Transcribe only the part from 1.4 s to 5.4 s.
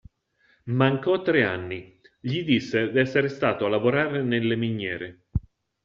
anni: gli disse d'essere stato a lavorare nelle miniere.